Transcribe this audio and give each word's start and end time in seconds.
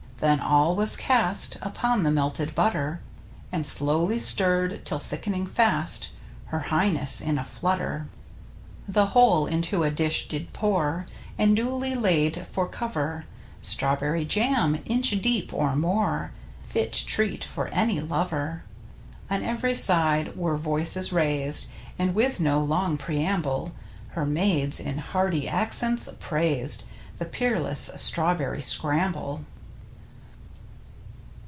Then 0.21 0.39
all 0.39 0.75
was 0.75 0.97
cast 0.97 1.57
Upon 1.63 2.03
the 2.03 2.11
melted 2.11 2.53
butter. 2.53 3.01
And 3.51 3.65
slowly 3.65 4.19
stirred 4.19 4.85
till, 4.85 4.99
thick'ning 4.99 5.47
fast, 5.47 6.09
Her 6.45 6.59
Highness, 6.59 7.21
in 7.21 7.39
a 7.39 7.43
flutter. 7.43 8.07
The 8.87 9.07
whole 9.07 9.47
into 9.47 9.81
a 9.83 9.89
dish 9.89 10.27
did 10.27 10.53
pour, 10.53 11.07
And 11.39 11.55
duly 11.55 11.95
laid 11.95 12.45
for 12.45 12.67
cover 12.67 13.25
Strawberrj'^ 13.63 14.27
jam, 14.27 14.79
inch 14.85 15.09
deep, 15.23 15.51
or 15.55 15.75
more— 15.75 16.33
Fit 16.63 16.93
treat 16.93 17.43
for 17.43 17.69
any 17.69 17.99
lover. 17.99 18.63
On 19.31 19.43
ev'ry 19.43 19.73
side 19.73 20.37
were 20.37 20.55
voices 20.55 21.11
raised 21.11 21.65
And, 21.97 22.13
with 22.13 22.39
no 22.39 22.59
long 22.63 22.95
preamble. 22.95 23.71
Her 24.09 24.27
maids 24.27 24.79
in 24.79 24.99
hearty 24.99 25.47
accents 25.49 26.07
praised 26.19 26.83
The 27.17 27.25
peerless 27.25 27.89
Strawberry 27.95 28.61
Scramble. 28.61 29.45